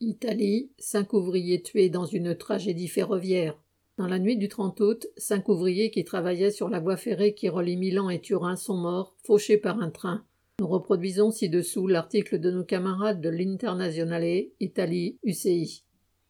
Italie, 0.00 0.70
cinq 0.78 1.12
ouvriers 1.12 1.60
tués 1.60 1.88
dans 1.88 2.04
une 2.04 2.36
tragédie 2.36 2.86
ferroviaire. 2.86 3.60
Dans 3.96 4.06
la 4.06 4.20
nuit 4.20 4.36
du 4.36 4.46
30 4.46 4.78
août, 4.80 5.08
cinq 5.16 5.48
ouvriers 5.48 5.90
qui 5.90 6.04
travaillaient 6.04 6.52
sur 6.52 6.68
la 6.68 6.78
voie 6.78 6.96
ferrée 6.96 7.34
qui 7.34 7.48
relie 7.48 7.76
Milan 7.76 8.08
et 8.08 8.20
Turin 8.20 8.54
sont 8.54 8.76
morts, 8.76 9.16
fauchés 9.24 9.56
par 9.56 9.80
un 9.80 9.90
train. 9.90 10.24
Nous 10.60 10.68
reproduisons 10.68 11.32
ci-dessous 11.32 11.88
l'article 11.88 12.38
de 12.38 12.52
nos 12.52 12.62
camarades 12.62 13.20
de 13.20 13.28
l'Internazionale 13.28 14.44
Italie 14.60 15.18
UCI. 15.24 15.82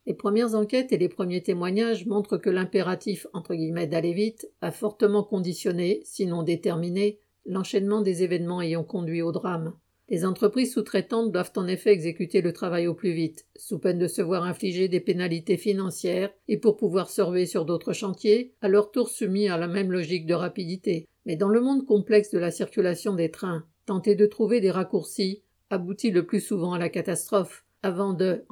Les 0.06 0.14
premières 0.14 0.54
enquêtes 0.54 0.92
et 0.92 0.98
les 0.98 1.10
premiers 1.10 1.42
témoignages 1.42 2.06
montrent 2.06 2.38
que 2.38 2.48
l'impératif 2.48 3.26
entre 3.34 3.54
guillemets 3.54 3.86
d'aller 3.86 4.14
vite 4.14 4.50
a 4.62 4.70
fortement 4.70 5.24
conditionné, 5.24 6.00
sinon 6.04 6.42
déterminé, 6.42 7.20
l'enchaînement 7.44 8.00
des 8.00 8.22
événements 8.22 8.62
ayant 8.62 8.84
conduit 8.84 9.20
au 9.20 9.30
drame. 9.30 9.74
Les 10.10 10.24
entreprises 10.24 10.72
sous-traitantes 10.72 11.32
doivent 11.32 11.52
en 11.56 11.66
effet 11.66 11.92
exécuter 11.92 12.40
le 12.40 12.54
travail 12.54 12.86
au 12.86 12.94
plus 12.94 13.12
vite, 13.12 13.46
sous 13.56 13.78
peine 13.78 13.98
de 13.98 14.06
se 14.06 14.22
voir 14.22 14.44
infliger 14.44 14.88
des 14.88 15.00
pénalités 15.00 15.58
financières 15.58 16.30
et 16.48 16.56
pour 16.56 16.78
pouvoir 16.78 17.10
surveiller 17.10 17.44
sur 17.44 17.66
d'autres 17.66 17.92
chantiers, 17.92 18.54
à 18.62 18.68
leur 18.68 18.90
tour 18.90 19.10
soumis 19.10 19.48
à 19.48 19.58
la 19.58 19.68
même 19.68 19.92
logique 19.92 20.24
de 20.24 20.32
rapidité. 20.32 21.06
Mais 21.26 21.36
dans 21.36 21.50
le 21.50 21.60
monde 21.60 21.84
complexe 21.84 22.30
de 22.30 22.38
la 22.38 22.50
circulation 22.50 23.14
des 23.14 23.30
trains, 23.30 23.66
tenter 23.84 24.14
de 24.14 24.24
trouver 24.24 24.60
des 24.60 24.70
raccourcis 24.70 25.42
aboutit 25.70 26.10
le 26.10 26.24
plus 26.24 26.40
souvent 26.40 26.72
à 26.72 26.78
la 26.78 26.88
catastrophe. 26.88 27.64
Avant 27.82 28.14
de, 28.14 28.44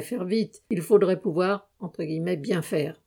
faire 0.00 0.24
vite, 0.24 0.62
il 0.70 0.80
faudrait 0.80 1.20
pouvoir, 1.20 1.68
bien 2.40 2.62
faire. 2.62 2.98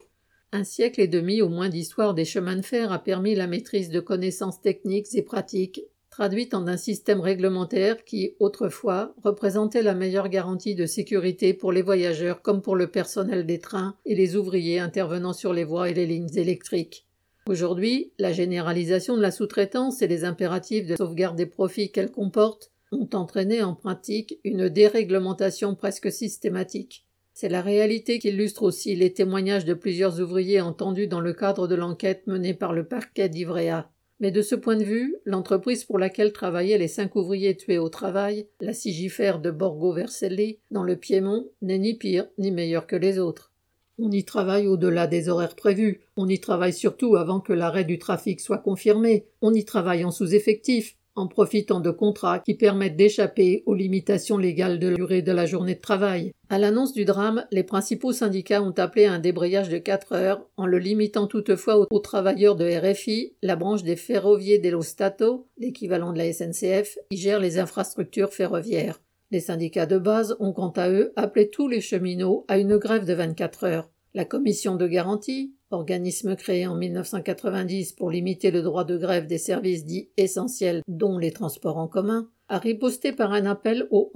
Un 0.54 0.64
siècle 0.64 1.02
et 1.02 1.08
demi 1.08 1.42
au 1.42 1.50
moins 1.50 1.68
d'histoire 1.68 2.14
des 2.14 2.24
chemins 2.24 2.56
de 2.56 2.62
fer 2.62 2.92
a 2.92 3.00
permis 3.00 3.36
la 3.36 3.48
maîtrise 3.48 3.90
de 3.90 4.00
connaissances 4.00 4.62
techniques 4.62 5.14
et 5.14 5.24
pratiques 5.24 5.82
traduite 6.18 6.56
en 6.56 6.66
un 6.66 6.78
système 6.78 7.22
réglementaire 7.22 8.04
qui, 8.04 8.34
autrefois, 8.40 9.14
représentait 9.24 9.84
la 9.84 9.94
meilleure 9.94 10.30
garantie 10.30 10.74
de 10.74 10.88
sécurité 10.88 11.54
pour 11.54 11.72
les 11.72 11.84
voyageurs 11.84 12.42
comme 12.42 12.64
pour 12.64 12.76
le 12.76 12.88
personnel 12.88 13.46
des 13.46 13.60
trains 13.60 13.96
et 14.04 14.16
les 14.16 14.36
ouvriers 14.36 14.80
intervenant 14.80 15.34
sur 15.34 15.54
les 15.54 15.64
voies 15.64 15.92
et 15.92 15.94
les 15.94 16.08
lignes 16.08 16.36
électriques. 16.36 17.06
Aujourd'hui, 17.46 18.14
la 18.18 18.34
généralisation 18.34 19.16
de 19.16 19.22
la 19.22 19.30
sous-traitance 19.30 20.02
et 20.02 20.08
les 20.08 20.26
impératifs 20.26 20.88
de 20.88 20.96
sauvegarde 20.96 21.38
des 21.38 21.46
profits 21.46 21.92
qu'elle 21.92 22.12
comporte 22.12 22.72
ont 22.92 23.10
entraîné 23.14 23.62
en 23.62 23.76
pratique 23.76 24.40
une 24.44 24.70
déréglementation 24.70 25.76
presque 25.76 26.12
systématique. 26.12 27.06
C'est 27.36 27.48
la 27.48 27.62
réalité 27.62 28.18
qu'illustre 28.18 28.64
aussi 28.64 28.96
les 28.96 29.14
témoignages 29.14 29.66
de 29.66 29.76
plusieurs 29.76 30.20
ouvriers 30.20 30.62
entendus 30.62 31.08
dans 31.08 31.22
le 31.22 31.34
cadre 31.34 31.68
de 31.68 31.76
l'enquête 31.76 32.26
menée 32.26 32.56
par 32.56 32.74
le 32.74 32.88
parquet 32.88 33.30
d'Ivrea. 33.30 33.92
Mais 34.20 34.32
de 34.32 34.42
ce 34.42 34.56
point 34.56 34.76
de 34.76 34.84
vue, 34.84 35.16
l'entreprise 35.26 35.84
pour 35.84 36.00
laquelle 36.00 36.34
travaillaient 36.34 36.80
les 36.80 36.88
cinq 36.88 37.16
ouvriers 37.16 37.56
tués 37.56 37.78
au 37.78 37.90
travail, 37.90 38.48
la 38.62 38.74
sigifère 38.74 39.40
de 39.40 39.52
Borgo 39.52 39.94
Vercelli, 39.94 40.58
dans 40.72 40.84
le 40.84 40.96
Piémont, 40.96 41.48
n'est 41.62 41.78
ni 41.78 41.94
pire 41.94 42.28
ni 42.40 42.52
meilleure 42.52 42.88
que 42.88 42.96
les 42.96 43.20
autres. 43.20 43.52
On 44.00 44.12
y 44.12 44.26
travaille 44.26 44.68
au-delà 44.68 45.08
des 45.08 45.30
horaires 45.30 45.56
prévus, 45.56 46.02
on 46.18 46.28
y 46.28 46.40
travaille 46.40 46.74
surtout 46.74 47.16
avant 47.16 47.40
que 47.40 47.54
l'arrêt 47.54 47.84
du 47.84 48.00
trafic 48.00 48.40
soit 48.40 48.60
confirmé, 48.60 49.26
on 49.42 49.54
y 49.54 49.66
travaille 49.66 50.04
en 50.04 50.12
sous-effectif, 50.12 50.97
en 51.18 51.28
profitant 51.28 51.80
de 51.80 51.92
contrats 51.92 52.40
qui 52.40 52.56
permettent 52.56 52.96
d'échapper 52.96 53.64
aux 53.66 53.74
limitations 53.74 54.38
légales 54.38 54.80
de 54.80 54.96
durée 54.96 55.22
de 55.22 55.32
la 55.32 55.46
journée 55.46 55.76
de 55.76 55.82
travail. 55.82 56.32
À 56.50 56.60
l'annonce 56.60 56.94
du 56.94 57.04
drame, 57.04 57.46
les 57.52 57.64
principaux 57.64 58.14
syndicats 58.14 58.62
ont 58.62 58.72
appelé 58.72 59.06
à 59.06 59.14
un 59.14 59.20
débrayage 59.20 59.70
de 59.70 59.78
4 59.78 60.14
heures, 60.14 60.48
en 60.56 60.66
le 60.66 60.78
limitant 60.78 61.28
toutefois 61.28 61.86
aux, 61.92 62.00
travailleurs 62.00 62.56
de 62.56 62.66
RFI, 62.66 63.34
la 63.42 63.56
branche 63.56 63.84
des 63.84 63.96
ferroviers 63.96 64.60
dello 64.60 64.82
Stato, 64.82 65.48
l'équivalent 65.58 66.14
de 66.14 66.20
la 66.20 66.32
SNCF, 66.32 66.98
qui 67.12 67.18
gère 67.18 67.40
les 67.40 67.60
infrastructures 67.60 68.34
ferroviaires. 68.34 69.02
Les 69.32 69.42
syndicats 69.42 69.86
de 69.86 69.98
base 69.98 70.38
ont 70.40 70.54
quant 70.54 70.72
à 70.78 70.90
eux 70.90 71.12
appelé 71.18 71.50
tous 71.50 71.68
les 71.68 71.82
cheminots 71.82 72.46
à 72.48 72.58
une 72.58 72.78
grève 72.78 73.06
de 73.06 73.14
24 73.14 73.66
heures. 73.66 73.90
La 74.14 74.24
commission 74.24 74.76
de 74.76 74.88
garantie, 74.88 75.54
organisme 75.72 76.36
créé 76.36 76.68
en 76.68 76.76
1990 76.76 77.94
pour 77.94 78.10
limiter 78.10 78.52
le 78.52 78.62
droit 78.62 78.86
de 78.86 78.98
grève 78.98 79.28
des 79.28 79.38
services 79.38 79.86
dits 79.86 80.10
essentiels 80.18 80.82
dont 80.88 81.18
les 81.18 81.32
transports 81.32 81.78
en 81.78 81.88
commun, 81.88 82.30
a 82.50 82.60
riposté 82.60 83.12
par 83.12 83.34
un 83.34 83.46
appel 83.46 83.88
au 83.92 84.12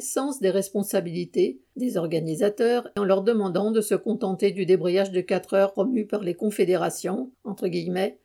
sens 0.00 0.40
des 0.40 0.50
responsabilités 0.50 1.60
des 1.76 1.96
organisateurs 1.96 2.88
en 2.96 3.04
leur 3.04 3.22
demandant 3.22 3.72
de 3.72 3.80
se 3.80 3.94
contenter 3.94 4.52
du 4.52 4.64
débrayage 4.64 5.10
de 5.10 5.20
quatre 5.20 5.54
heures 5.54 5.72
promu 5.72 6.06
par 6.06 6.22
les 6.22 6.34
confédérations 6.34 7.32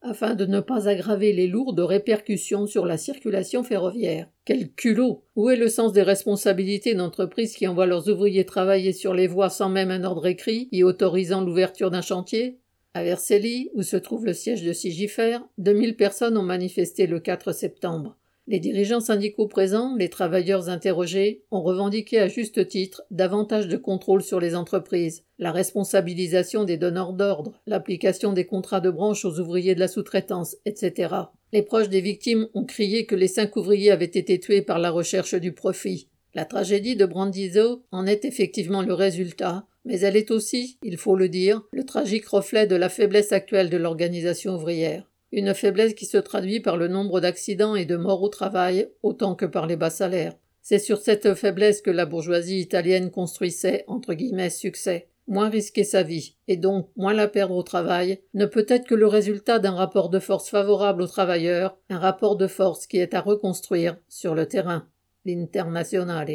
afin 0.02 0.36
de 0.36 0.46
ne 0.46 0.60
pas 0.60 0.88
aggraver 0.88 1.34
les 1.34 1.48
lourdes 1.48 1.80
répercussions 1.80 2.68
sur 2.68 2.86
la 2.86 2.98
circulation 2.98 3.64
ferroviaire. 3.64 4.30
Quel 4.46 4.72
culot 4.72 5.24
Où 5.36 5.50
est 5.50 5.56
le 5.56 5.70
sens 5.70 5.94
des 5.94 6.04
responsabilités 6.04 6.94
d'entreprises 6.94 7.56
qui 7.56 7.68
envoient 7.68 7.88
leurs 7.88 8.10
ouvriers 8.10 8.46
travailler 8.46 8.94
sur 8.94 9.14
les 9.14 9.28
voies 9.28 9.50
sans 9.50 9.70
même 9.70 9.92
un 9.92 10.04
ordre 10.04 10.28
écrit 10.28 10.70
y 10.72 10.84
autorisant 10.84 11.42
l'ouverture 11.42 11.92
d'un 11.92 12.02
chantier? 12.02 12.60
À 12.94 13.04
Vercelli, 13.04 13.70
où 13.76 13.84
se 13.84 13.98
trouve 13.98 14.26
le 14.26 14.34
siège 14.34 14.64
de 14.64 14.74
Sigifère, 14.74 15.44
2000 15.60 15.96
personnes 15.96 16.38
ont 16.38 16.44
manifesté 16.44 17.06
le 17.06 17.20
4 17.20 17.52
septembre. 17.52 18.19
Les 18.52 18.60
dirigeants 18.60 19.00
syndicaux 19.00 19.48
présents, 19.48 19.96
les 19.96 20.10
travailleurs 20.10 20.70
interrogés, 20.70 21.44
ont 21.52 21.62
revendiqué 21.62 22.18
à 22.18 22.28
juste 22.28 22.68
titre 22.68 23.04
davantage 23.12 23.68
de 23.68 23.78
contrôle 23.78 24.24
sur 24.24 24.40
les 24.40 24.56
entreprises, 24.56 25.24
la 25.38 25.52
responsabilisation 25.52 26.64
des 26.64 26.76
donneurs 26.76 27.14
d'ordre, 27.14 27.54
l'application 27.68 28.34
des 28.34 28.48
contrats 28.48 28.80
de 28.80 28.90
branche 28.90 29.24
aux 29.24 29.40
ouvriers 29.40 29.76
de 29.76 29.80
la 29.80 29.88
sous-traitance, 29.88 30.58
etc. 30.66 31.14
Les 31.54 31.62
proches 31.62 31.90
des 31.90 32.02
victimes 32.02 32.48
ont 32.56 32.66
crié 32.66 33.06
que 33.06 33.14
les 33.14 33.28
cinq 33.28 33.56
ouvriers 33.56 33.92
avaient 33.92 34.06
été 34.06 34.40
tués 34.40 34.64
par 34.64 34.80
la 34.80 34.90
recherche 34.90 35.36
du 35.36 35.52
profit. 35.52 36.08
La 36.34 36.46
tragédie 36.46 36.96
de 36.96 37.06
Brandizzo 37.06 37.84
en 37.92 38.08
est 38.08 38.26
effectivement 38.26 38.82
le 38.82 38.96
résultat, 38.96 39.68
mais 39.86 40.00
elle 40.00 40.18
est 40.18 40.32
aussi, 40.32 40.80
il 40.82 40.98
faut 40.98 41.16
le 41.16 41.30
dire, 41.30 41.62
le 41.72 41.86
tragique 41.86 42.28
reflet 42.28 42.66
de 42.66 42.76
la 42.76 42.90
faiblesse 42.90 43.32
actuelle 43.32 43.70
de 43.70 43.78
l'organisation 43.78 44.56
ouvrière. 44.56 45.08
Une 45.32 45.54
faiblesse 45.54 45.94
qui 45.94 46.06
se 46.06 46.18
traduit 46.18 46.60
par 46.60 46.78
le 46.78 46.88
nombre 46.88 47.20
d'accidents 47.20 47.76
et 47.76 47.86
de 47.86 47.98
morts 47.98 48.24
au 48.24 48.30
travail 48.30 48.90
autant 49.04 49.36
que 49.36 49.46
par 49.46 49.68
les 49.68 49.76
bas 49.76 49.90
salaires. 49.90 50.36
C'est 50.62 50.80
sur 50.80 51.00
cette 51.00 51.34
faiblesse 51.34 51.82
que 51.82 51.92
la 51.92 52.06
bourgeoisie 52.06 52.60
italienne 52.60 53.12
construisait 53.12 53.84
entre 53.88 54.14
guillemets 54.14 54.50
succès. 54.50 55.08
Moins 55.28 55.50
risquer 55.50 55.84
sa 55.84 56.02
vie, 56.02 56.36
et 56.48 56.58
donc 56.58 56.90
moins 56.96 57.14
la 57.14 57.28
perdre 57.28 57.56
au 57.56 57.62
travail, 57.62 58.20
ne 58.34 58.48
peut 58.48 58.66
être 58.68 58.88
que 58.88 58.96
le 58.96 59.06
résultat 59.06 59.60
d'un 59.60 59.76
rapport 59.76 60.10
de 60.10 60.18
force 60.18 60.50
favorable 60.50 61.04
aux 61.04 61.08
travailleurs, 61.08 61.78
un 61.90 62.00
rapport 62.00 62.36
de 62.36 62.48
force 62.48 62.88
qui 62.88 62.98
est 62.98 63.14
à 63.14 63.22
reconstruire 63.22 63.98
sur 64.08 64.34
le 64.34 64.48
terrain. 64.48 64.88
L'Internazionale. 65.26 66.30